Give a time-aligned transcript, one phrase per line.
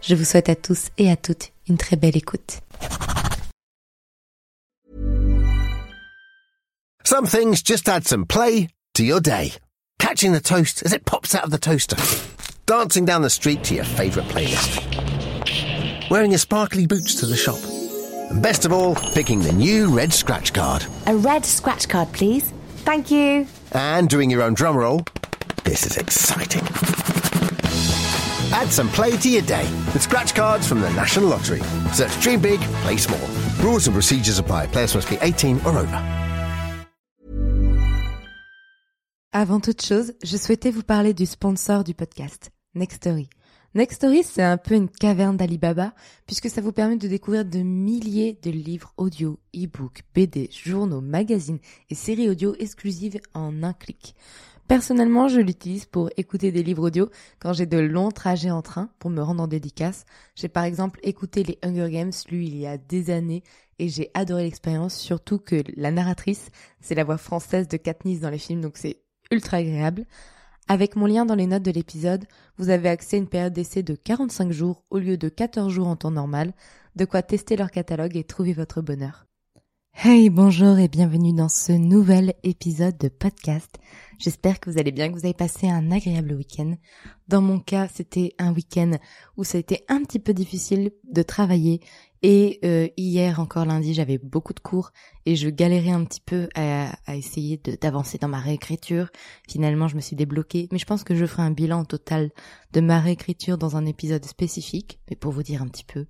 [0.00, 2.60] Je vous souhaite à tous et à toutes une très belle écoute.
[7.04, 9.52] Some things just add some play to your day.
[9.98, 11.96] Catching the toast as it pops out of the toaster.
[12.66, 14.82] Dancing down the street to your favourite playlist.
[16.10, 17.58] Wearing your sparkly boots to the shop.
[18.30, 20.84] And best of all, picking the new red scratch card.
[21.06, 22.52] A red scratch card, please.
[22.84, 23.46] Thank you.
[23.72, 25.02] And doing your own drum roll.
[25.64, 26.62] This is exciting.
[28.52, 31.60] Add some play to your day with scratch cards from the National Lottery.
[31.92, 33.20] Search Dream Big, Play Small.
[33.60, 34.66] Rules and procedures apply.
[34.68, 36.02] Players must be 18 or over.
[39.32, 43.28] Avant toute chose, je souhaitais vous parler du sponsor du podcast, Nextory.
[43.74, 45.92] Nextory, c'est un peu une caverne d'Alibaba,
[46.26, 51.58] puisque ça vous permet de découvrir de milliers de livres audio, e-books, BD, journaux, magazines
[51.90, 54.14] et séries audio exclusives en un clic.
[54.68, 58.90] Personnellement, je l'utilise pour écouter des livres audio quand j'ai de longs trajets en train
[58.98, 60.04] pour me rendre en dédicace.
[60.34, 63.42] J'ai par exemple écouté les Hunger Games, lu il y a des années,
[63.78, 66.50] et j'ai adoré l'expérience, surtout que la narratrice,
[66.82, 70.04] c'est la voix française de Katniss dans les films, donc c'est ultra agréable.
[70.68, 72.26] Avec mon lien dans les notes de l'épisode,
[72.58, 75.86] vous avez accès à une période d'essai de 45 jours au lieu de 14 jours
[75.86, 76.52] en temps normal,
[76.94, 79.27] de quoi tester leur catalogue et trouver votre bonheur.
[80.00, 83.80] Hey, bonjour et bienvenue dans ce nouvel épisode de podcast.
[84.20, 86.76] J'espère que vous allez bien, que vous avez passé un agréable week-end.
[87.26, 88.92] Dans mon cas, c'était un week-end
[89.36, 91.80] où ça a été un petit peu difficile de travailler
[92.22, 94.90] et euh, hier encore lundi, j'avais beaucoup de cours
[95.24, 99.08] et je galérais un petit peu à, essayer d'avancer dans ma réécriture.
[99.48, 102.30] Finalement, je me suis débloquée, mais je pense que je ferai un bilan total
[102.72, 104.98] de ma réécriture dans un épisode spécifique.
[105.08, 106.06] Mais pour vous dire un petit peu,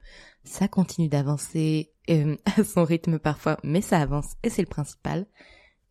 [0.49, 5.27] ça continue d'avancer euh, à son rythme parfois, mais ça avance et c'est le principal.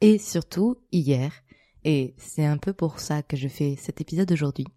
[0.02, 1.32] Et surtout, hier,
[1.84, 4.68] et c'est un peu pour ça que je fais cet épisode aujourd'hui,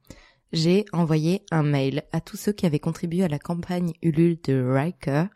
[0.52, 4.60] j'ai envoyé un mail à tous ceux qui avaient contribué à la campagne Ulule de
[4.62, 5.26] Riker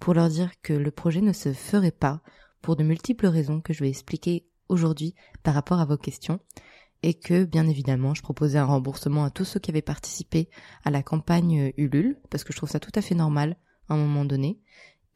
[0.00, 2.20] pour leur dire que le projet ne se ferait pas
[2.60, 6.40] pour de multiples raisons que je vais expliquer aujourd'hui par rapport à vos questions
[7.02, 10.48] et que bien évidemment je proposais un remboursement à tous ceux qui avaient participé
[10.84, 13.56] à la campagne Ulule parce que je trouve ça tout à fait normal
[13.88, 14.58] à un moment donné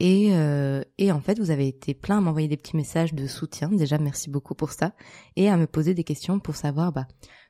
[0.00, 3.26] et, euh, et en fait, vous avez été plein à m'envoyer des petits messages de
[3.26, 3.68] soutien.
[3.68, 4.92] Déjà, merci beaucoup pour ça.
[5.36, 7.08] Et à me poser des questions pour savoir bah,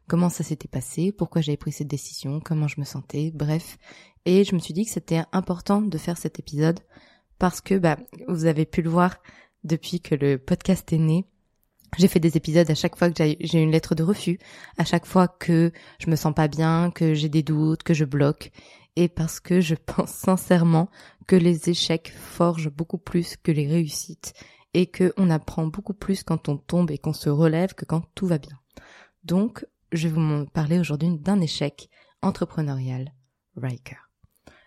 [0.09, 3.77] comment ça s'était passé, pourquoi j'avais pris cette décision, comment je me sentais, bref.
[4.25, 6.81] Et je me suis dit que c'était important de faire cet épisode
[7.39, 9.19] parce que bah, vous avez pu le voir
[9.65, 11.27] depuis que le podcast est né.
[11.99, 14.39] J'ai fait des épisodes à chaque fois que j'ai une lettre de refus,
[14.77, 18.05] à chaque fois que je me sens pas bien, que j'ai des doutes, que je
[18.05, 18.53] bloque
[18.99, 20.91] et parce que je pense sincèrement
[21.27, 24.35] que les échecs forgent beaucoup plus que les réussites
[24.75, 28.03] et que on apprend beaucoup plus quand on tombe et qu'on se relève que quand
[28.15, 28.59] tout va bien.
[29.23, 31.89] Donc, je vais vous parler aujourd'hui d'un échec
[32.23, 33.15] entrepreneurial,
[33.57, 33.97] Riker.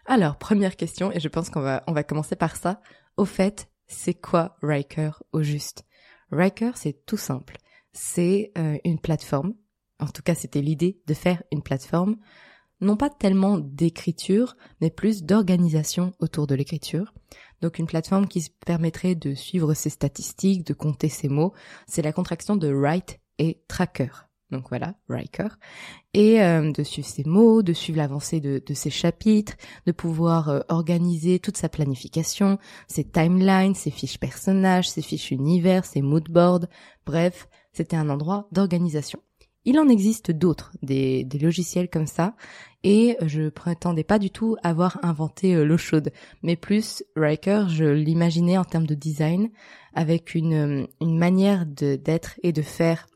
[0.06, 2.82] Alors, première question, et je pense qu'on va, commencer par ça.
[3.18, 5.86] Au fait, c'est quoi Riker au juste?
[6.32, 7.58] Riker, c'est tout simple.
[7.92, 9.54] C'est euh, une plateforme.
[10.00, 12.18] En tout cas, c'était l'idée de faire une plateforme
[12.82, 17.14] non pas tellement d'écriture, mais plus d'organisation autour de l'écriture.
[17.62, 21.54] Donc une plateforme qui permettrait de suivre ses statistiques, de compter ses mots.
[21.88, 24.10] C'est la contraction de write et tracker.
[24.52, 25.48] Donc voilà, Riker.
[26.14, 29.54] Et euh, de suivre ses mots, de suivre l'avancée de, ses chapitres,
[29.86, 35.86] de pouvoir euh, organiser toute sa planification, ses timelines, ses fiches personnages, ses fiches univers,
[35.86, 36.66] ses moodboards.
[37.06, 39.22] Bref, c'était un endroit d'organisation.
[39.64, 42.36] Il en existe d'autres, des, des, logiciels comme ça,
[42.84, 47.86] et je prétendais pas du tout avoir inventé euh, l'eau chaude, mais plus Riker, je
[47.86, 49.50] l'imaginais en termes de design,
[49.94, 53.08] avec une, euh, une manière d'être et de faire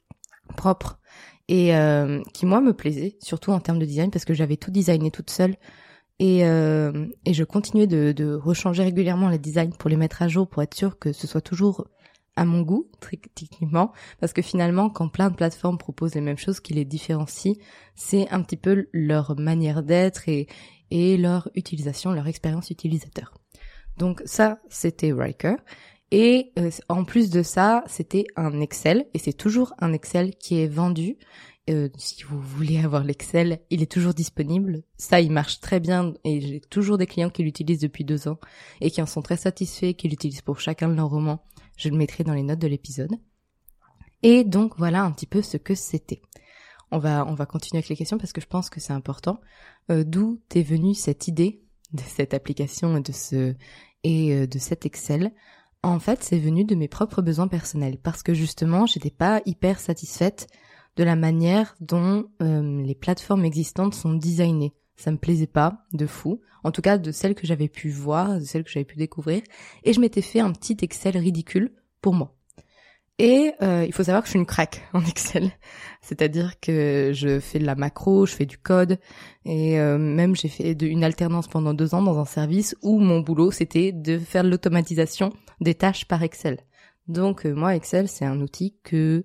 [0.55, 0.99] propre,
[1.47, 4.71] et euh, qui moi me plaisait, surtout en termes de design, parce que j'avais tout
[4.71, 5.55] designé toute seule,
[6.17, 10.47] et, et je continuais de, de rechanger régulièrement les designs pour les mettre à jour,
[10.47, 11.87] pour être sûr que ce soit toujours
[12.35, 12.89] à mon goût,
[13.35, 17.55] techniquement, parce que finalement, quand plein de plateformes proposent les mêmes choses, qui les différencient,
[17.95, 20.47] c'est un petit peu leur manière d'être et,
[20.91, 23.33] et leur utilisation, leur expérience utilisateur.
[23.97, 25.55] Donc ça, c'était Riker.
[26.11, 30.61] Et euh, en plus de ça, c'était un Excel, et c'est toujours un Excel qui
[30.61, 31.17] est vendu
[31.67, 34.83] Euh, si vous voulez avoir l'Excel, il est toujours disponible.
[34.97, 38.39] Ça, il marche très bien et j'ai toujours des clients qui l'utilisent depuis deux ans
[38.81, 41.43] et qui en sont très satisfaits, qui l'utilisent pour chacun de leurs romans.
[41.75, 43.15] Je le mettrai dans les notes de l'épisode.
[44.21, 46.21] Et donc voilà un petit peu ce que c'était.
[46.91, 49.41] On va on va continuer avec les questions parce que je pense que c'est important.
[49.89, 51.63] Euh, D'où est venue cette idée
[51.93, 53.55] de cette application et de ce
[54.03, 55.33] et euh, de cet Excel?
[55.81, 59.79] En fait, c'est venu de mes propres besoins personnels parce que justement, j'étais pas hyper
[59.79, 60.47] satisfaite
[60.97, 64.73] de la manière dont euh, les plateformes existantes sont designées.
[64.95, 68.39] Ça me plaisait pas de fou, en tout cas de celles que j'avais pu voir,
[68.39, 69.41] de celles que j'avais pu découvrir,
[69.83, 72.33] et je m'étais fait un petit Excel ridicule pour moi.
[73.17, 75.51] Et euh, il faut savoir que je suis une craque en Excel,
[76.01, 78.99] c'est-à-dire que je fais de la macro, je fais du code,
[79.43, 83.19] et euh, même j'ai fait une alternance pendant deux ans dans un service où mon
[83.19, 86.59] boulot c'était de faire l'automatisation des tâches par Excel.
[87.07, 89.23] Donc moi Excel c'est un outil que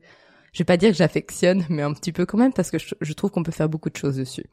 [0.52, 3.12] je vais pas dire que j'affectionne, mais un petit peu quand même parce que je,
[3.12, 4.46] trouve qu'on peut faire beaucoup de choses dessus.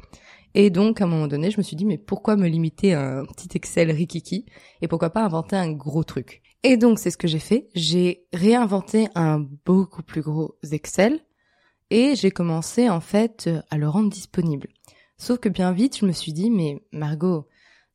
[0.54, 3.20] Et donc, à un moment donné, je me suis dit, mais pourquoi me limiter à
[3.20, 4.46] un petit Excel rikiki
[4.82, 6.42] et pourquoi pas inventer un gros truc?
[6.64, 7.70] Et donc, c'est ce que j'ai fait.
[7.76, 11.20] J'ai réinventé un beaucoup plus gros Excel
[11.90, 14.70] et j'ai commencé en fait à le rendre disponible.
[15.18, 17.48] Sauf que bien vite, je me suis dit, mais Margot,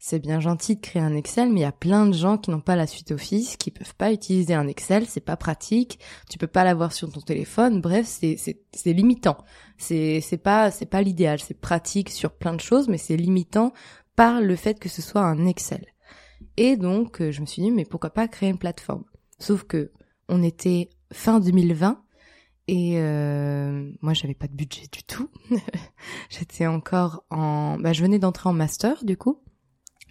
[0.04, 2.50] c'est bien gentil de créer un Excel, mais il y a plein de gens qui
[2.50, 6.38] n'ont pas la suite Office, qui peuvent pas utiliser un Excel, c'est pas pratique, tu
[6.38, 9.38] peux pas l'avoir sur ton téléphone, bref, c'est c'est limitant.
[9.78, 13.72] C'est c'est pas c'est pas l'idéal, c'est pratique sur plein de choses, mais c'est limitant
[14.16, 15.86] par le fait que ce soit un Excel.
[16.56, 19.04] Et donc euh, je me suis dit mais pourquoi pas créer une plateforme?
[19.38, 19.92] Sauf que
[20.28, 22.02] on était fin 2020
[22.66, 25.30] et euh, moi j'avais pas de budget du tout.
[26.28, 29.38] J'étais encore en bah je venais d'entrer en master du coup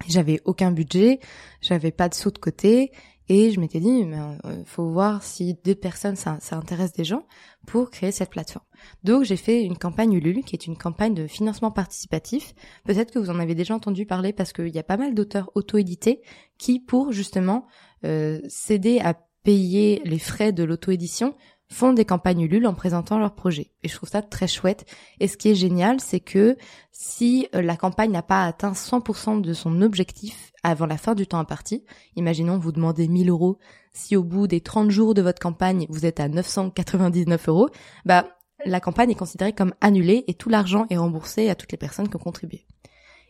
[0.07, 1.19] j'avais aucun budget,
[1.61, 2.91] j'avais pas de sous de côté
[3.29, 7.03] et je m'étais dit mais euh, faut voir si deux personnes ça, ça intéresse des
[7.03, 7.25] gens
[7.65, 8.65] pour créer cette plateforme.
[9.03, 12.53] Donc j'ai fait une campagne Ulule qui est une campagne de financement participatif.
[12.83, 15.51] Peut-être que vous en avez déjà entendu parler parce qu'il y a pas mal d'auteurs
[15.55, 16.21] auto-édités
[16.57, 17.67] qui pour justement
[18.03, 21.35] euh, s'aider à payer les frais de l'auto-édition
[21.71, 23.71] font des campagnes Ulule en présentant leurs projets.
[23.83, 24.85] Et je trouve ça très chouette.
[25.19, 26.57] Et ce qui est génial, c'est que
[26.91, 31.25] si euh, la campagne n'a pas atteint 100% de son objectif avant la fin du
[31.25, 31.83] temps imparti,
[32.15, 33.57] imaginons vous demandez 1000 euros,
[33.93, 37.69] si au bout des 30 jours de votre campagne, vous êtes à 999 euros,
[38.05, 38.27] bah,
[38.65, 42.09] la campagne est considérée comme annulée et tout l'argent est remboursé à toutes les personnes
[42.09, 42.65] qui ont contribué.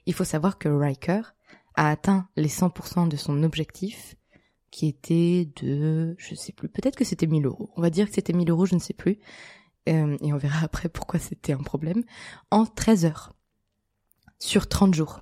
[0.06, 1.22] Il faut savoir que Riker
[1.76, 4.16] a atteint les 100% de son objectif
[4.72, 7.72] qui était de, je sais plus, peut-être que c'était 1000 euros.
[7.76, 9.20] On va dire que c'était 1000 euros, je ne sais plus.
[9.90, 12.04] Euh, et on verra après pourquoi c'était un problème.
[12.50, 13.34] En 13 heures.
[14.40, 15.22] Sur 30 jours.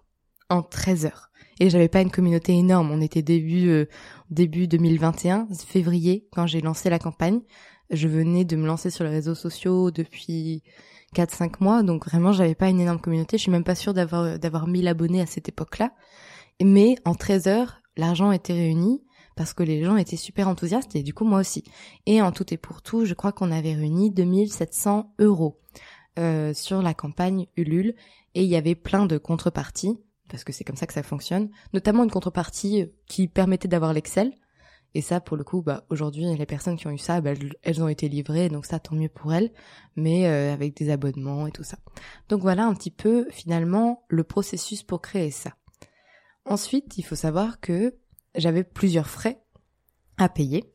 [0.50, 1.32] En 13 heures.
[1.60, 2.92] Et j'avais pas une communauté énorme.
[2.92, 3.86] On était début, euh,
[4.30, 7.42] début 2021, février, quand j'ai lancé la campagne.
[7.90, 10.64] Je venais de me lancer sur les réseaux sociaux depuis
[11.16, 11.82] 4-5 mois.
[11.82, 13.38] Donc vraiment, j'avais pas une énorme communauté.
[13.38, 15.92] Je suis même pas sûre d'avoir, d'avoir 1000 abonnés à cette époque-là.
[16.64, 19.02] Mais en 13 heures, l'argent était réuni
[19.40, 21.64] parce que les gens étaient super enthousiastes et du coup moi aussi.
[22.06, 25.62] Et en tout et pour tout, je crois qu'on avait réuni 2700 euros
[26.20, 27.96] euh, sur la campagne Ulule
[28.36, 29.98] et il y avait plein de contreparties
[30.28, 34.34] parce que c'est comme ça que ça fonctionne, notamment une contrepartie qui permettait d'avoir l'Excel.
[34.94, 37.32] Et ça, pour le coup, bah, aujourd'hui, les personnes qui ont eu ça, bah,
[37.64, 39.54] elles ont été livrées, donc ça, tant mieux pour elles,
[39.96, 41.78] mais euh, avec des abonnements et tout ça.
[42.28, 45.54] Donc voilà un petit peu, finalement, le processus pour créer ça.
[46.44, 47.96] Ensuite, il faut savoir que
[48.36, 49.42] j'avais plusieurs frais
[50.18, 50.72] à payer.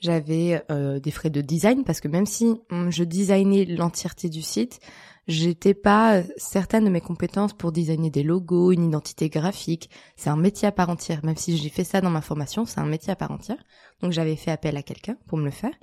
[0.00, 4.42] J'avais euh, des frais de design parce que même si hum, je designais l'entièreté du
[4.42, 4.80] site,
[5.28, 9.90] j'étais pas certaine de mes compétences pour designer des logos, une identité graphique.
[10.16, 11.24] C'est un métier à part entière.
[11.24, 13.62] Même si j'ai fait ça dans ma formation, c'est un métier à part entière.
[14.00, 15.74] Donc j'avais fait appel à quelqu'un pour me le faire.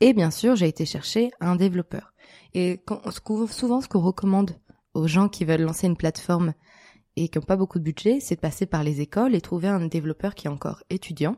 [0.00, 2.14] Et bien sûr, j'ai été chercher un développeur.
[2.54, 3.02] Et quand,
[3.50, 4.52] souvent, ce qu'on recommande
[4.94, 6.54] aux gens qui veulent lancer une plateforme
[7.16, 9.68] et qui n'ont pas beaucoup de budget, c'est de passer par les écoles et trouver
[9.68, 11.36] un développeur qui est encore étudiant.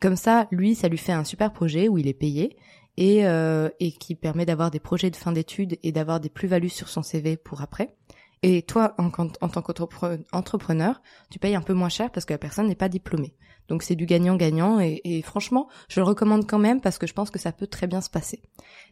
[0.00, 2.56] Comme ça, lui, ça lui fait un super projet où il est payé
[2.96, 6.68] et, euh, et qui permet d'avoir des projets de fin d'études et d'avoir des plus-values
[6.68, 7.94] sur son CV pour après.
[8.42, 11.00] Et toi, en, tant qu'entrepreneur,
[11.30, 13.36] tu payes un peu moins cher parce que la personne n'est pas diplômée.
[13.68, 17.12] Donc c'est du gagnant-gagnant et, et, franchement, je le recommande quand même parce que je
[17.12, 18.42] pense que ça peut très bien se passer.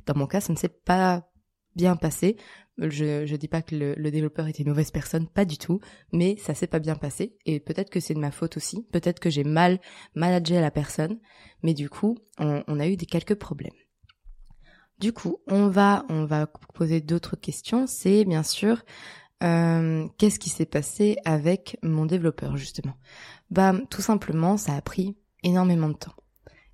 [0.07, 1.30] Dans mon cas, ça ne s'est pas
[1.77, 2.37] bien passé.
[2.79, 5.81] Je, je dis pas que le, développeur était une mauvaise personne, pas du tout,
[6.13, 9.21] mais ça s'est pas bien passé et peut-être que c'est de ma faute aussi, peut-être
[9.21, 9.81] que j'ai mal
[10.15, 11.19] managé la personne,
[11.63, 13.75] mais du coup, on, a eu des quelques problèmes.
[14.99, 17.87] Du coup, on va on va poser d'autres questions.
[17.87, 18.83] C'est bien sûr
[19.43, 22.95] euh, qu'est-ce qui s'est passé avec mon développeur justement?
[23.51, 26.15] Bah tout simplement, ça a pris énormément de temps.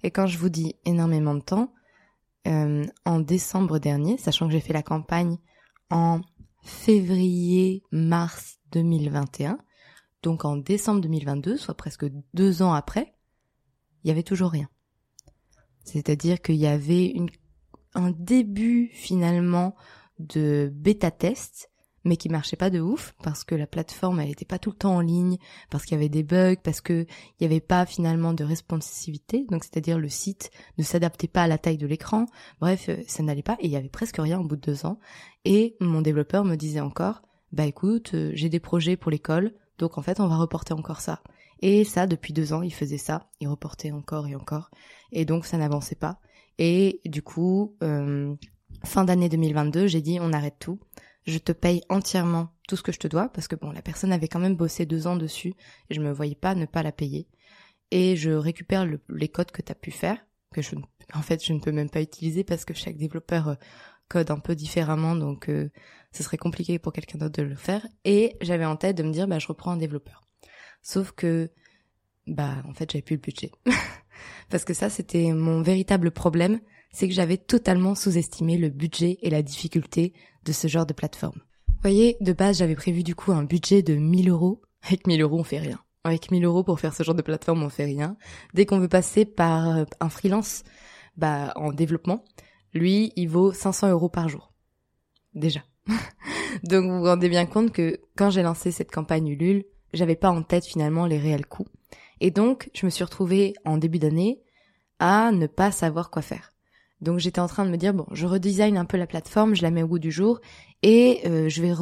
[0.03, 1.73] Et quand je vous dis énormément de temps,
[2.47, 5.39] euh, en décembre dernier, sachant que j'ai fait la campagne
[5.91, 6.21] en
[6.63, 9.59] février-mars 2021.
[10.23, 13.15] Donc en décembre 2022, soit presque deux ans après,
[14.03, 14.69] il y avait toujours rien.
[15.85, 17.15] C'est-à-dire qu'il y avait
[17.95, 19.75] un début finalement
[20.19, 21.71] de bêta test
[22.07, 24.77] mais qui marchait pas de ouf parce que la plateforme elle était pas tout le
[24.77, 25.37] temps en ligne,
[25.71, 27.05] parce qu'il y avait des bugs, parce que
[27.39, 31.47] il y avait pas finalement de responsivité, donc c'est-à-dire le site ne s'adaptait pas à
[31.49, 32.27] la taille de l'écran.
[32.61, 34.87] Bref, euh, ça n'allait pas et il y avait presque rien au bout de deux
[34.87, 34.99] ans.
[35.45, 37.23] Et mon développeur me disait encore,
[37.53, 41.01] bah écoute, euh, j'ai des projets pour l'école, donc en fait on va reporter encore
[41.01, 41.23] ça.
[41.61, 44.71] Et ça, depuis deux ans, il faisait ça, il reportait encore et encore,
[45.11, 46.21] et donc ça n'avançait pas.
[46.59, 48.35] Et du coup, euh,
[48.85, 50.79] fin d'année 2022, j'ai dit on arrête tout
[51.27, 54.13] je te paye entièrement tout ce que je te dois, parce que bon, la personne
[54.13, 55.55] avait quand même bossé deux ans dessus,
[55.91, 57.29] et je me voyais pas ne pas la payer.
[57.91, 60.19] Et je récupère les codes que tu as pu faire,
[60.53, 60.75] que je,
[61.15, 63.55] en fait, je ne peux même pas utiliser parce que chaque développeur euh,
[64.09, 65.71] code un peu différemment, donc euh,
[66.13, 67.87] ce serait compliqué pour quelqu'un d'autre de le faire.
[68.05, 70.23] Et j'avais en tête de me dire, bah, je reprends un développeur.
[70.83, 71.51] Sauf que,
[72.27, 73.53] bah, en fait, j'avais plus le budget.
[74.49, 76.61] parce que ça, c'était mon véritable problème,
[76.93, 80.13] c'est que j'avais totalement sous-estimé le budget et la difficulté
[80.45, 81.41] de ce genre de plateforme.
[81.69, 84.63] Vous voyez, de base, j'avais prévu du coup un budget de 1000 euros.
[84.83, 85.79] Avec 1000 euros, on fait rien.
[86.05, 88.17] Avec 1000 euros pour faire ce genre de plateforme, on fait rien.
[88.55, 90.63] Dès qu'on veut passer par euh, un freelance,
[91.17, 92.25] bah, en développement,
[92.73, 94.53] lui, il vaut 500 euros par jour.
[95.35, 95.61] Déjà.
[96.65, 100.31] Donc vous vous rendez bien compte que quand j'ai lancé cette campagne Ulule, j'avais pas
[100.31, 101.69] en tête finalement les réels coûts.
[102.21, 104.41] Et donc, je me suis retrouvée en début d'année
[104.99, 106.53] à ne pas savoir quoi faire.
[107.01, 109.63] Donc j'étais en train de me dire bon, je redesign un peu la plateforme, je
[109.63, 110.41] la mets au goût du jour
[110.83, 111.73] et euh, je vais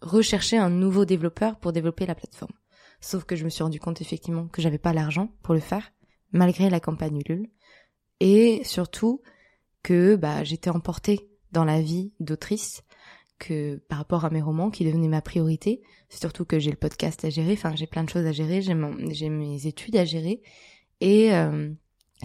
[0.00, 2.52] rechercher un nouveau développeur pour développer la plateforme.
[3.00, 5.92] Sauf que je me suis rendu compte effectivement que j'avais pas l'argent pour le faire,
[6.32, 7.48] malgré la campagne Ulule,
[8.20, 9.22] et surtout
[9.84, 12.82] que bah j'étais emportée dans la vie d'autrice
[13.38, 17.24] que par rapport à mes romans qui devenaient ma priorité, surtout que j'ai le podcast
[17.24, 20.42] à gérer, enfin j'ai plein de choses à gérer, j'ai mes études à gérer.
[21.00, 21.70] Et euh,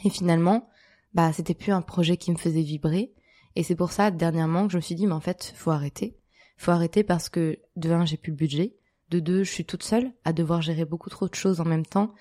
[0.03, 0.67] et finalement
[1.13, 3.13] bah c'était plus un projet qui me faisait vibrer.
[3.55, 6.17] Et c'est pour ça dernièrement que je me suis dit mais en fait faut arrêter.
[6.57, 8.75] Faut arrêter parce que de un j'ai plus le budget.
[9.09, 11.85] De deux je suis toute seule à devoir gérer beaucoup trop de choses en même
[11.85, 12.13] temps.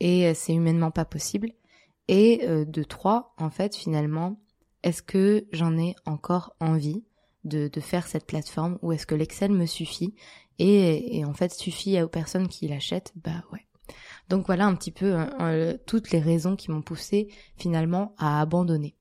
[0.00, 1.52] Et euh, c'est humainement pas possible.
[2.08, 4.40] Et euh, de trois en fait finalement
[4.82, 7.04] est-ce que j'en ai encore envie
[7.44, 10.14] de, de faire cette plateforme ou est-ce que l'Excel me suffit?
[10.58, 13.12] Et, et en fait suffit aux personnes qui l'achètent?
[13.16, 13.67] Bah ouais
[14.28, 18.40] donc voilà un petit peu hein, euh, toutes les raisons qui m'ont poussé finalement à
[18.40, 18.94] abandonner.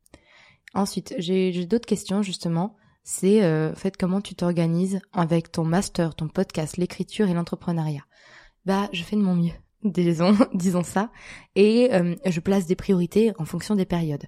[0.73, 2.75] Ensuite, j'ai d'autres questions justement.
[3.03, 8.03] C'est euh, fait comment tu t'organises avec ton master, ton podcast, l'écriture et l'entrepreneuriat?
[8.65, 9.53] Bah, je fais de mon mieux,
[9.83, 11.09] disons, disons ça,
[11.55, 14.25] et euh, je place des priorités en fonction des périodes.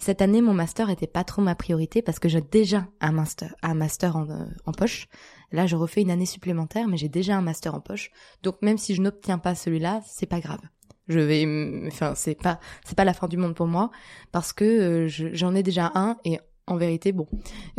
[0.00, 3.54] Cette année, mon master était pas trop ma priorité parce que j'ai déjà un master,
[3.62, 5.08] un master en, euh, en poche.
[5.52, 8.10] Là, je refais une année supplémentaire, mais j'ai déjà un master en poche.
[8.42, 10.60] Donc, même si je n'obtiens pas celui-là, c'est pas grave.
[11.08, 11.44] Je vais,
[11.88, 13.90] enfin, c'est pas, c'est pas la fin du monde pour moi
[14.32, 17.26] parce que euh, j'en ai déjà un et en vérité, bon,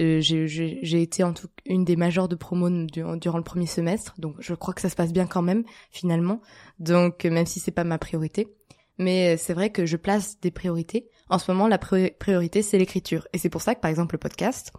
[0.02, 4.36] euh, j'ai été en tout une des majeures de promo durant le premier semestre, donc
[4.40, 6.42] je crois que ça se passe bien quand même finalement.
[6.80, 8.50] Donc même si c'est pas ma priorité,
[8.98, 11.10] mais c'est vrai que je place des priorités.
[11.32, 13.26] En ce moment, la priorité, c'est l'écriture.
[13.32, 14.74] Et c'est pour ça que, par exemple, le podcast,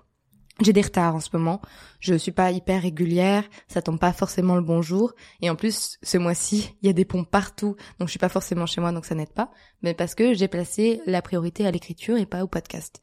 [0.60, 1.62] j'ai des retards en ce moment.
[1.98, 5.14] Je suis pas hyper régulière, ça tombe pas forcément le bon jour.
[5.40, 8.28] Et en plus, ce mois-ci, il y a des ponts partout, donc je suis pas
[8.28, 9.50] forcément chez moi, donc ça n'aide pas.
[9.80, 13.00] Mais parce que j'ai placé la priorité à l'écriture et pas au podcast.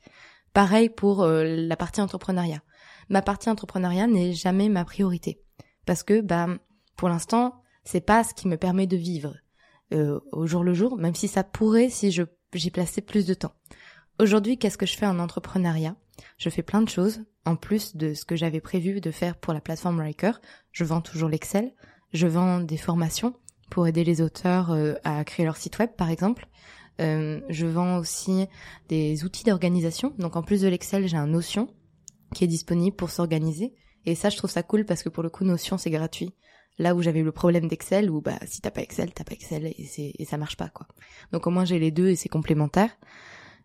[0.53, 2.61] Pareil pour euh, la partie entrepreneuriat.
[3.09, 5.41] Ma partie entrepreneuriat n'est jamais ma priorité.
[5.87, 6.49] Parce que, bah,
[6.95, 9.33] pour l'instant, c'est pas ce qui me permet de vivre.
[9.91, 12.21] Euh, au jour le jour, même si ça pourrait si je
[12.53, 13.53] j'y plaçais plus de temps.
[14.19, 15.95] Aujourd'hui, qu'est-ce que je fais en entrepreneuriat?
[16.37, 19.53] Je fais plein de choses, en plus de ce que j'avais prévu de faire pour
[19.53, 20.33] la plateforme Riker.
[20.71, 21.73] Je vends toujours l'Excel,
[22.13, 23.33] je vends des formations
[23.69, 26.47] pour aider les auteurs euh, à créer leur site web, par exemple.
[26.99, 28.47] Euh, je vends aussi
[28.89, 30.13] des outils d'organisation.
[30.17, 31.73] Donc en plus de l'Excel, j'ai un Notion
[32.35, 33.73] qui est disponible pour s'organiser.
[34.05, 36.33] Et ça, je trouve ça cool parce que pour le coup, Notion, c'est gratuit.
[36.79, 39.67] Là où j'avais le problème d'Excel, où bah si t'as pas Excel, t'as pas Excel
[39.67, 40.87] et, c'est, et ça marche pas quoi.
[41.31, 42.89] Donc au moins j'ai les deux et c'est complémentaire.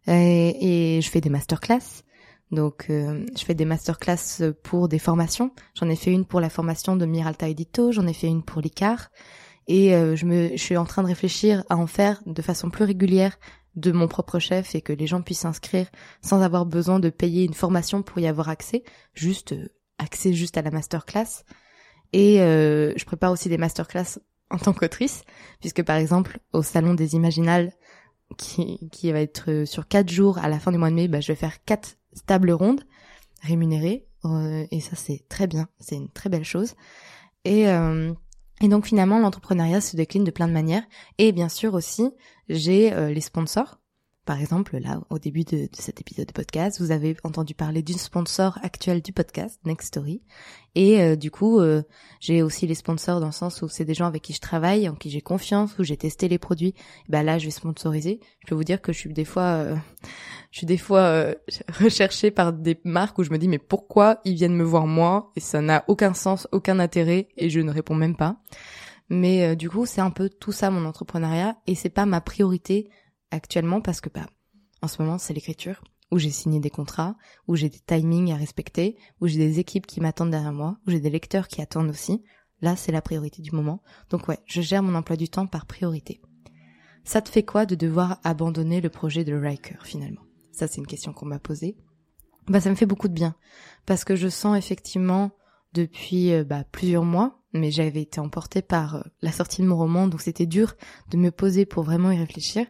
[0.07, 2.03] Et, et, je fais des masterclass.
[2.51, 5.53] Donc euh, je fais des masterclass pour des formations.
[5.75, 8.61] J'en ai fait une pour la formation de Miralta Edito, j'en ai fait une pour
[8.61, 9.11] l'ICAR.
[9.67, 12.69] Et euh, je, me, je suis en train de réfléchir à en faire de façon
[12.69, 13.39] plus régulière
[13.77, 15.87] de mon propre chef et que les gens puissent s'inscrire
[16.21, 19.69] sans avoir besoin de payer une formation pour y avoir accès, juste euh,
[19.99, 21.45] accès juste à la masterclass.
[22.15, 25.25] Et euh, je prépare aussi des masterclass en tant qu'autrice,
[25.59, 27.73] puisque par exemple au salon des Imaginales,
[28.39, 31.21] qui, qui va être sur quatre jours à la fin du mois de mai, bah,
[31.21, 32.85] je vais faire quatre tables rondes
[33.43, 36.75] rémunéré euh, et ça c'est très bien, c'est une très belle chose.
[37.45, 38.15] Et euh,
[38.61, 40.85] et donc finalement l'entrepreneuriat se décline de plein de manières.
[41.19, 42.13] Et bien sûr aussi
[42.49, 43.81] j'ai les sponsors
[44.25, 47.99] par exemple, là, au début de, cet épisode de podcast, vous avez entendu parler d'une
[47.99, 50.23] sponsor actuelle du podcast, Next Story.
[50.75, 51.83] Et euh, du coup, euh,
[52.21, 54.89] j'ai aussi les sponsors dans le sens où c'est des gens avec qui je travaille,
[54.89, 56.75] en qui j'ai confiance, où j'ai testé les produits.
[57.11, 58.19] bah là, je vais sponsoriser.
[58.41, 59.77] Je peux vous dire que je suis des fois, euh,
[60.51, 61.35] je suis des fois
[61.79, 65.33] recherchée par des marques où je me dis mais pourquoi ils viennent me voir moi?
[65.37, 68.37] Et ça n'a aucun sens, aucun intérêt et je ne réponds même pas.
[69.11, 72.89] Mais du coup, c'est un peu tout ça mon entrepreneuriat et c'est pas ma priorité
[73.35, 74.27] actuellement parce que bah,
[74.83, 77.17] en ce moment c'est l'écriture où j'ai signé des contrats,
[77.49, 80.91] où j'ai des timings à respecter, où j'ai des équipes qui m'attendent derrière moi, où
[80.91, 82.23] j'ai des lecteurs qui attendent aussi.
[82.61, 83.83] Là, c'est la priorité du moment.
[84.11, 86.21] Donc ouais, je gère mon emploi du temps par priorité.
[87.05, 90.23] Ça te fait quoi de devoir abandonner le projet de Riker finalement?
[90.53, 91.77] Ça, c'est une question qu'on m'a posée.
[92.47, 93.35] Bah, ça me fait beaucoup de bien
[93.87, 95.33] parce que je sens effectivement
[95.73, 99.77] depuis euh, bah, plusieurs mois, mais j'avais été emportée par euh, la sortie de mon
[99.77, 100.75] roman, donc c'était dur
[101.11, 102.67] de me poser pour vraiment y réfléchir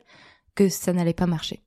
[0.55, 1.65] que ça n'allait pas marcher.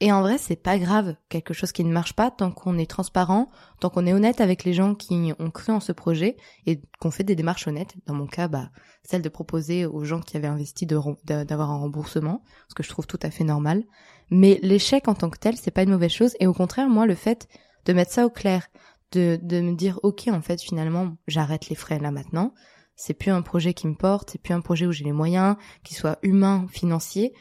[0.00, 2.90] Et en vrai, c'est pas grave, quelque chose qui ne marche pas tant qu'on est
[2.90, 3.48] transparent,
[3.80, 7.10] tant qu'on est honnête avec les gens qui ont cru en ce projet et qu'on
[7.10, 7.94] fait des démarches honnêtes.
[8.04, 8.68] Dans mon cas, bah,
[9.04, 13.06] celle de proposer aux gens qui avaient investi d'avoir un remboursement, ce que je trouve
[13.06, 13.84] tout à fait normal.
[14.30, 16.36] Mais l'échec en tant que tel, c'est pas une mauvaise chose.
[16.40, 17.48] Et au contraire, moi, le fait
[17.86, 18.66] de mettre ça au clair,
[19.12, 22.52] de, de me dire, ok, en fait, finalement, j'arrête les frais là maintenant.
[22.96, 25.56] C'est plus un projet qui me porte, c'est plus un projet où j'ai les moyens,
[25.84, 27.32] qui soit humain, financier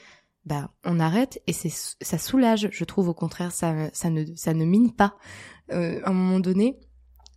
[0.46, 4.66] bah on arrête et ça soulage je trouve au contraire ça ça ne ça ne
[4.66, 5.16] mine pas.
[5.72, 6.80] Euh, à un moment donné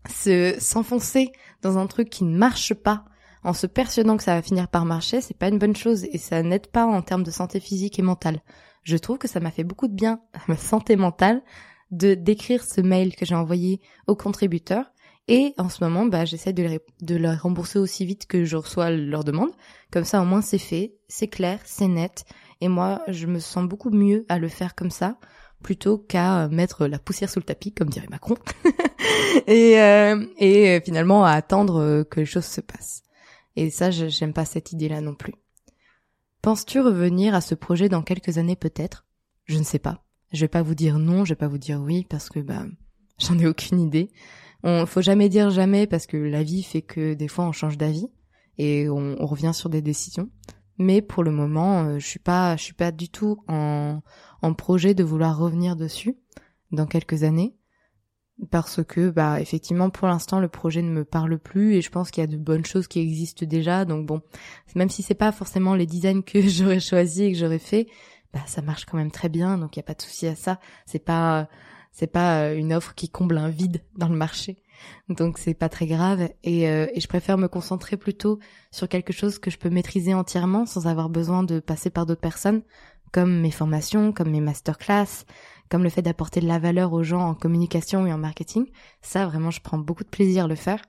[0.09, 3.05] se s'enfoncer dans un truc qui ne marche pas
[3.45, 6.19] en se persuadant que ça va finir par marcher c'est pas une bonne chose et
[6.19, 8.43] ça n'aide pas en termes de santé physique et mentale.
[8.83, 11.43] Je trouve que ça m'a fait beaucoup de bien à ma santé mentale
[11.91, 14.93] de d'écrire ce mail que j'ai envoyé aux contributeurs
[15.29, 18.57] et en ce moment, bah, j'essaie de, les, de leur rembourser aussi vite que je
[18.57, 19.51] reçois leur demande.
[19.93, 22.25] Comme ça, au moins, c'est fait, c'est clair, c'est net.
[22.61, 25.19] Et moi, je me sens beaucoup mieux à le faire comme ça
[25.62, 28.37] plutôt qu'à mettre la poussière sous le tapis, comme dirait Macron,
[29.49, 33.03] et, euh, et finalement à attendre que les choses se passent.
[33.57, 35.35] Et ça, j'aime pas cette idée-là non plus.
[36.43, 39.05] Penses-tu revenir à ce projet dans quelques années peut-être?
[39.47, 40.05] Je ne sais pas.
[40.33, 42.64] Je vais pas vous dire non, je vais pas vous dire oui parce que bah
[43.19, 44.11] j'en ai aucune idée.
[44.62, 47.79] On faut jamais dire jamais parce que la vie fait que des fois on change
[47.79, 48.09] d'avis
[48.57, 50.31] et on, on revient sur des décisions.
[50.79, 54.01] Mais pour le moment, euh, je suis pas, je suis pas du tout en,
[54.42, 56.16] en projet de vouloir revenir dessus
[56.71, 57.57] dans quelques années
[58.53, 62.12] parce que bah effectivement pour l'instant le projet ne me parle plus et je pense
[62.12, 63.85] qu'il y a de bonnes choses qui existent déjà.
[63.85, 64.23] Donc bon
[64.77, 67.88] même si c'est pas forcément les designs que j'aurais choisi et que j'aurais fait
[68.33, 69.59] bah ça marche quand même très bien.
[69.59, 70.61] Donc il y a pas de souci à ça.
[70.87, 71.49] C'est pas
[71.92, 74.62] c'est pas euh, une offre qui comble un vide dans le marché
[75.09, 78.38] donc c'est pas très grave et, euh, et, je préfère me concentrer plutôt
[78.70, 82.20] sur quelque chose que je peux maîtriser entièrement sans avoir besoin de passer par d'autres
[82.20, 82.62] personnes,
[83.12, 85.24] comme mes formations, comme mes masterclass,
[85.68, 88.66] comme le fait d'apporter de la valeur aux gens en communication et en marketing.
[89.03, 90.83] Ça vraiment je prends beaucoup de plaisir à le faire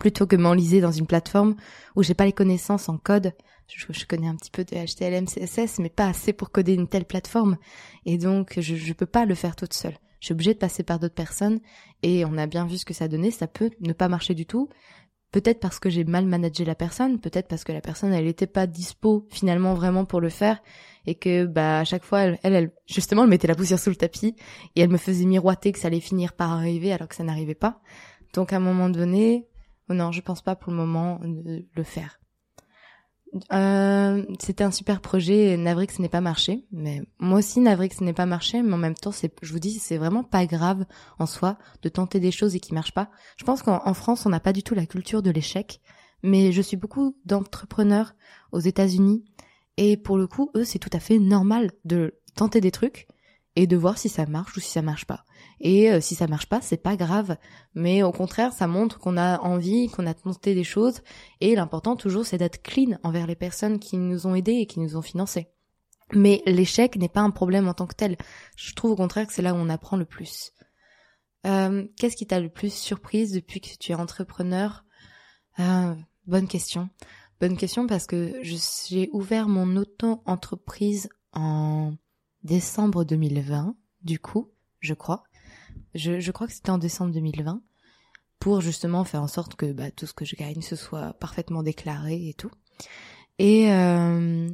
[0.00, 1.54] plutôt que m'enliser dans une plateforme
[1.96, 3.34] où j'ai pas les connaissances en code.
[3.66, 7.04] Je, connais un petit peu de HTML, CSS, mais pas assez pour coder une telle
[7.04, 7.56] plateforme.
[8.04, 10.84] Et donc, je, je peux pas le faire toute seule je suis obligée de passer
[10.84, 11.58] par d'autres personnes
[12.04, 14.46] et on a bien vu ce que ça donnait, ça peut ne pas marcher du
[14.46, 14.68] tout.
[15.32, 18.46] Peut-être parce que j'ai mal managé la personne, peut-être parce que la personne elle était
[18.46, 20.62] pas dispo finalement vraiment pour le faire
[21.06, 23.96] et que bah à chaque fois elle, elle, justement elle mettait la poussière sous le
[23.96, 24.36] tapis
[24.76, 27.56] et elle me faisait miroiter que ça allait finir par arriver alors que ça n'arrivait
[27.56, 27.80] pas.
[28.32, 29.48] Donc à un moment donné,
[29.88, 32.21] non, je pense pas pour le moment de le faire.
[33.52, 35.56] Euh, c'était un super projet.
[35.56, 38.62] Navrix n'est pas marché, mais moi aussi Navrix n'est pas marché.
[38.62, 40.84] Mais en même temps, c'est, je vous dis, c'est vraiment pas grave
[41.18, 43.10] en soi de tenter des choses et qui marchent pas.
[43.36, 45.80] Je pense qu'en France, on n'a pas du tout la culture de l'échec,
[46.22, 48.14] mais je suis beaucoup d'entrepreneurs
[48.52, 49.24] aux États-Unis
[49.76, 53.08] et pour le coup, eux, c'est tout à fait normal de tenter des trucs
[53.56, 55.24] et de voir si ça marche ou si ça marche pas.
[55.60, 57.36] Et euh, si ça marche pas, c'est pas grave,
[57.74, 61.02] mais au contraire, ça montre qu'on a envie, qu'on a tenté des choses
[61.40, 64.80] et l'important toujours c'est d'être clean envers les personnes qui nous ont aidés et qui
[64.80, 65.48] nous ont financés.
[66.14, 68.16] Mais l'échec n'est pas un problème en tant que tel.
[68.56, 70.52] Je trouve au contraire que c'est là où on apprend le plus.
[71.46, 74.84] Euh, Qu'est-ce qui t'a le plus surprise depuis que tu es entrepreneur?
[75.58, 75.94] Euh,
[76.26, 76.88] Bonne question.
[77.40, 81.94] Bonne question parce que j'ai ouvert mon auto-entreprise en
[82.44, 84.50] décembre 2020, du coup,
[84.80, 85.24] je crois.
[85.94, 87.62] Je, crois que c'était en décembre 2020,
[88.38, 91.62] pour justement faire en sorte que bah, tout ce que je gagne ce soit parfaitement
[91.62, 92.50] déclaré et tout.
[93.38, 94.48] Et, euh,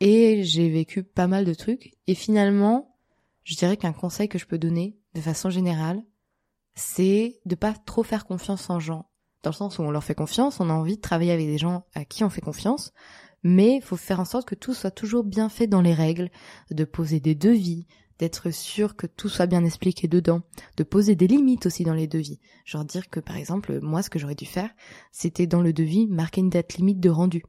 [0.00, 1.94] et j'ai vécu pas mal de trucs.
[2.06, 2.96] Et finalement,
[3.44, 6.02] je dirais qu'un conseil que je peux donner de façon générale,
[6.74, 9.10] c'est de pas trop faire confiance en gens.
[9.42, 11.58] Dans le sens où on leur fait confiance, on a envie de travailler avec des
[11.58, 12.92] gens à qui on fait confiance,
[13.42, 16.30] mais il faut faire en sorte que tout soit toujours bien fait dans les règles,
[16.70, 17.86] de poser des devis,
[18.18, 20.42] d'être sûr que tout soit bien expliqué dedans,
[20.76, 22.40] de poser des limites aussi dans les devis.
[22.64, 24.70] Genre dire que par exemple, moi ce que j'aurais dû faire,
[25.12, 27.42] c'était dans le devis marquer une date limite de rendu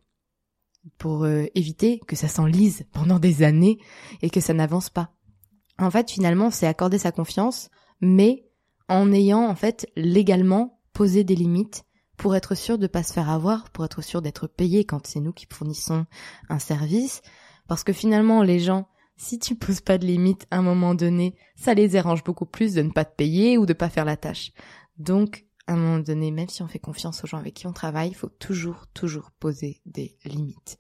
[0.97, 3.80] pour euh, éviter que ça s'enlise pendant des années
[4.21, 5.13] et que ça n'avance pas.
[5.78, 7.69] En fait, finalement, c'est accorder sa confiance,
[8.02, 8.45] mais
[8.88, 11.86] en ayant en fait légalement posé des limites
[12.19, 15.21] pour être sûr de pas se faire avoir, pour être sûr d'être payé quand c'est
[15.21, 16.05] nous qui fournissons
[16.49, 17.21] un service,
[17.67, 21.38] parce que finalement les gens, si tu poses pas de limites à un moment donné,
[21.55, 24.17] ça les arrange beaucoup plus de ne pas te payer ou de pas faire la
[24.17, 24.51] tâche.
[24.97, 27.73] Donc à un moment donné, même si on fait confiance aux gens avec qui on
[27.73, 30.77] travaille, il faut toujours, toujours poser des limites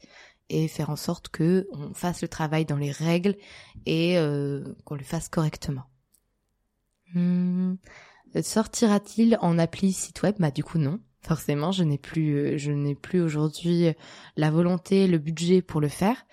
[0.49, 3.37] et faire en sorte que on fasse le travail dans les règles
[3.85, 5.85] et euh, qu'on le fasse correctement.
[7.13, 7.75] Hmm.
[8.41, 10.35] Sortira-t-il en appli site web?
[10.37, 10.99] Bah du coup non.
[11.21, 13.93] Forcément, je n'ai plus, euh, je n'ai plus aujourd'hui
[14.37, 16.25] la volonté, le budget pour le faire.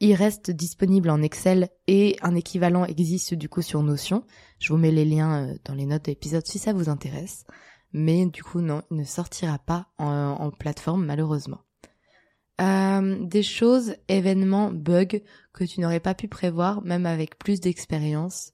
[0.00, 4.24] Il reste disponible en Excel et un équivalent existe du coup sur Notion.
[4.58, 7.44] Je vous mets les liens euh, dans les notes de l'épisode si ça vous intéresse.
[7.92, 11.60] Mais du coup, non, il ne sortira pas en, plateforme malheureusement.
[12.60, 15.20] Euh, des choses, événements, bugs
[15.52, 18.52] que tu n'aurais pas pu prévoir, même avec plus d'expérience.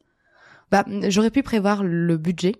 [0.71, 2.55] Bah, j'aurais pu prévoir le budget,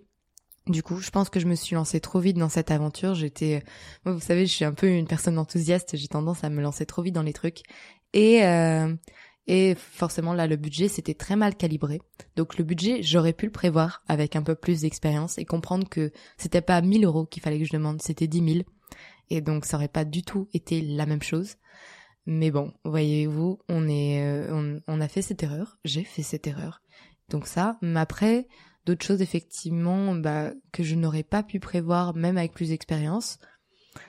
[0.71, 3.15] du coup, je pense que je me suis lancée trop vite dans cette aventure.
[3.15, 3.63] J'étais,
[4.05, 5.97] vous savez, je suis un peu une personne enthousiaste.
[5.97, 7.63] J'ai tendance à me lancer trop vite dans les trucs.
[8.13, 8.95] Et euh,
[9.47, 12.01] et forcément là, le budget c'était très mal calibré.
[12.37, 16.13] Donc le budget, j'aurais pu le prévoir avec un peu plus d'expérience et comprendre que
[16.37, 18.65] c'était pas 1000 euros qu'il fallait que je demande, c'était 10 000.
[19.29, 21.57] Et donc ça aurait pas du tout été la même chose.
[22.27, 25.79] Mais bon, voyez-vous, on est, euh, on, on a fait cette erreur.
[25.85, 26.83] J'ai fait cette erreur.
[27.29, 28.47] Donc ça, mais après
[28.87, 33.39] d'autres choses effectivement bah, que je n'aurais pas pu prévoir même avec plus d'expérience.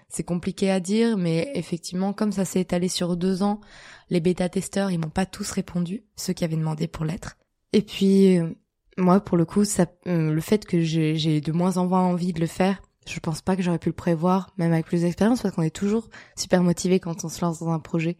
[0.09, 3.61] C'est compliqué à dire, mais effectivement, comme ça s'est étalé sur deux ans,
[4.09, 7.37] les bêta-testeurs, ils m'ont pas tous répondu, ceux qui avaient demandé pour l'être.
[7.73, 8.49] Et puis, euh,
[8.97, 12.33] moi, pour le coup, ça, euh, le fait que j'ai de moins en moins envie
[12.33, 15.41] de le faire, je pense pas que j'aurais pu le prévoir, même avec plus d'expérience,
[15.41, 18.17] parce qu'on est toujours super motivé quand on se lance dans un projet.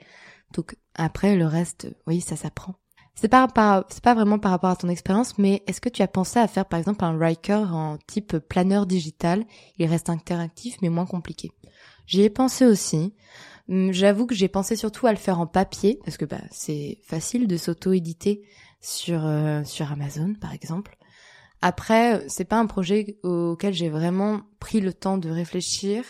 [0.53, 2.75] Donc après, le reste, oui, ça s'apprend.
[3.15, 3.47] C'est pas
[3.89, 6.47] c'est pas vraiment par rapport à ton expérience, mais est-ce que tu as pensé à
[6.47, 9.45] faire par exemple un Riker en type planeur digital?
[9.77, 11.51] Il reste interactif mais moins compliqué.
[12.07, 13.13] J'y ai pensé aussi.
[13.69, 16.97] Hum, j'avoue que j'ai pensé surtout à le faire en papier parce que bah c'est
[17.03, 18.41] facile de s'auto-éditer
[18.81, 20.97] sur euh, sur Amazon par exemple.
[21.61, 26.03] Après, c'est pas un projet auquel j'ai vraiment pris le temps de réfléchir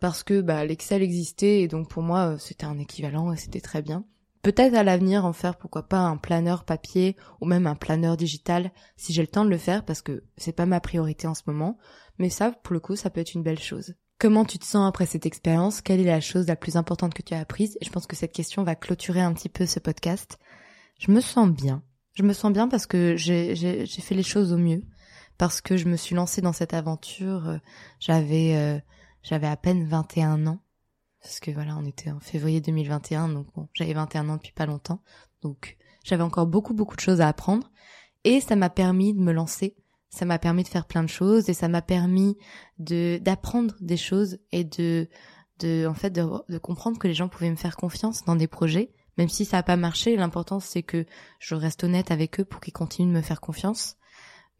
[0.00, 3.82] parce que bah l'Excel existait et donc pour moi c'était un équivalent et c'était très
[3.82, 4.04] bien.
[4.42, 8.70] Peut-être à l'avenir en faire pourquoi pas un planeur papier ou même un planeur digital
[8.96, 11.42] si j'ai le temps de le faire parce que c'est pas ma priorité en ce
[11.46, 11.76] moment.
[12.18, 13.94] Mais ça, pour le coup, ça peut être une belle chose.
[14.18, 15.80] Comment tu te sens après cette expérience?
[15.80, 17.76] Quelle est la chose la plus importante que tu as apprise?
[17.80, 20.38] Et je pense que cette question va clôturer un petit peu ce podcast.
[20.98, 21.82] Je me sens bien.
[22.14, 24.82] Je me sens bien parce que j'ai fait les choses au mieux.
[25.38, 27.48] Parce que je me suis lancée dans cette aventure.
[27.48, 27.58] Euh,
[27.98, 28.78] j'avais euh,
[29.22, 30.60] j'avais à peine 21 ans
[31.22, 34.66] parce que voilà, on était en février 2021, donc bon, j'avais 21 ans depuis pas
[34.66, 35.02] longtemps,
[35.42, 37.70] donc j'avais encore beaucoup beaucoup de choses à apprendre,
[38.24, 39.76] et ça m'a permis de me lancer,
[40.08, 42.36] ça m'a permis de faire plein de choses, et ça m'a permis
[42.78, 45.08] de d'apprendre des choses et de
[45.58, 48.48] de en fait de, de comprendre que les gens pouvaient me faire confiance dans des
[48.48, 50.16] projets, même si ça n'a pas marché.
[50.16, 51.04] L'important c'est que
[51.38, 53.96] je reste honnête avec eux pour qu'ils continuent de me faire confiance.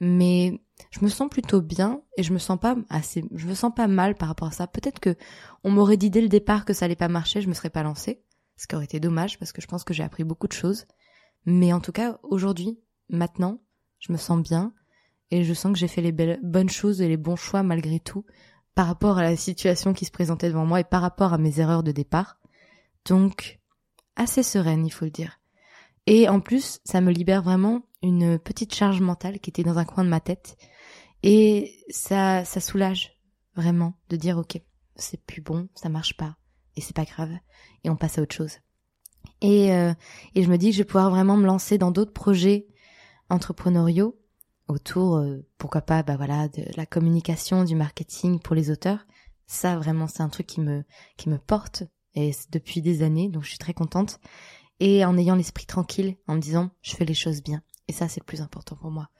[0.00, 3.72] Mais je me sens plutôt bien et je me sens pas assez, je me sens
[3.74, 4.66] pas mal par rapport à ça.
[4.66, 5.16] Peut-être que
[5.64, 7.82] on m'aurait dit dès le départ que ça allait pas marcher, je me serais pas
[7.82, 8.22] lancée,
[8.56, 10.86] ce qui aurait été dommage parce que je pense que j'ai appris beaucoup de choses.
[11.46, 13.60] Mais en tout cas, aujourd'hui, maintenant,
[13.98, 14.72] je me sens bien
[15.30, 18.00] et je sens que j'ai fait les belles, bonnes choses et les bons choix malgré
[18.00, 18.24] tout
[18.74, 21.60] par rapport à la situation qui se présentait devant moi et par rapport à mes
[21.60, 22.38] erreurs de départ.
[23.06, 23.60] Donc,
[24.16, 25.40] assez sereine, il faut le dire.
[26.06, 29.84] Et en plus, ça me libère vraiment une petite charge mentale qui était dans un
[29.84, 30.56] coin de ma tête.
[31.22, 33.20] Et ça, ça soulage
[33.54, 34.60] vraiment de dire ok,
[34.96, 36.36] c'est plus bon, ça marche pas,
[36.76, 37.32] et c'est pas grave,
[37.84, 38.58] et on passe à autre chose.
[39.42, 39.92] Et, euh,
[40.34, 42.66] et je me dis que je vais pouvoir vraiment me lancer dans d'autres projets
[43.28, 44.18] entrepreneuriaux
[44.68, 49.06] autour, euh, pourquoi pas, bah voilà, de la communication, du marketing pour les auteurs.
[49.46, 50.84] Ça vraiment, c'est un truc qui me
[51.16, 51.82] qui me porte
[52.14, 54.20] et depuis des années, donc je suis très contente.
[54.78, 57.62] Et en ayant l'esprit tranquille, en me disant je fais les choses bien.
[57.90, 59.10] Et ça, c'est le plus important pour moi.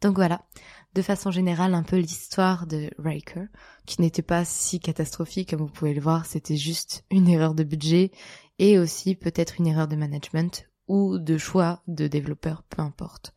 [0.00, 0.46] Donc voilà,
[0.94, 3.46] de façon générale, un peu l'histoire de Riker,
[3.86, 7.64] qui n'était pas si catastrophique comme vous pouvez le voir, c'était juste une erreur de
[7.64, 8.12] budget
[8.60, 13.34] et aussi peut-être une erreur de management ou de choix de développeur, peu importe.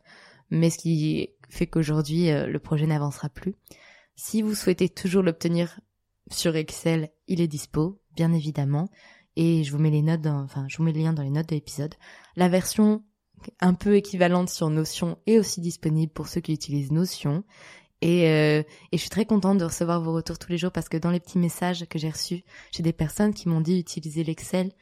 [0.48, 3.56] mais ce qui fait qu'aujourd'hui euh, le projet n'avancera plus.
[4.14, 5.80] Si vous souhaitez toujours l'obtenir
[6.30, 8.88] sur Excel, il est dispo, bien évidemment,
[9.34, 11.48] et je vous mets les notes, enfin je vous mets le lien dans les notes
[11.48, 11.96] de l'épisode.
[12.36, 13.02] La version
[13.60, 17.44] un peu équivalente sur Notion est aussi disponible pour ceux qui utilisent Notion.
[18.00, 20.88] Et, euh, et je suis très contente de recevoir vos retours tous les jours parce
[20.88, 24.24] que dans les petits messages que j'ai reçus, j'ai des personnes qui m'ont dit utiliser
[24.24, 24.72] l'Excel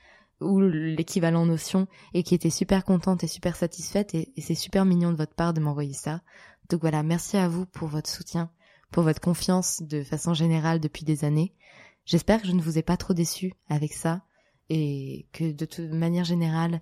[0.40, 4.84] ou l'équivalent Notion et qui étaient super contentes et super satisfaites et, et c'est super
[4.84, 6.22] mignon de votre part de m'envoyer ça.
[6.68, 8.50] Donc voilà, merci à vous pour votre soutien,
[8.90, 11.54] pour votre confiance de façon générale depuis des années.
[12.04, 14.22] J'espère que je ne vous ai pas trop déçu avec ça
[14.68, 16.80] et que de toute manière générale,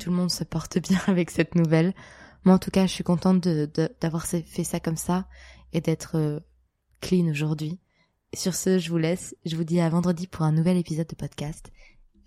[0.00, 1.94] tout le monde se porte bien avec cette nouvelle.
[2.44, 3.40] Moi, en tout cas, je suis contente
[4.00, 5.26] d'avoir de, fait ça comme ça
[5.72, 6.40] et d'être euh,
[7.00, 7.78] clean aujourd'hui.
[8.34, 9.34] Sur ce, je vous laisse.
[9.44, 11.70] Je vous dis à vendredi pour un nouvel épisode de podcast.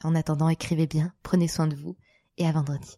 [0.04, 1.98] En attendant, écrivez bien, prenez soin de vous
[2.38, 2.98] et à vendredi.